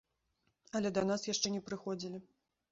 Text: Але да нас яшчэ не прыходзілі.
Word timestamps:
Але 0.79 0.93
да 0.95 1.05
нас 1.11 1.27
яшчэ 1.33 1.53
не 1.59 1.63
прыходзілі. 1.71 2.27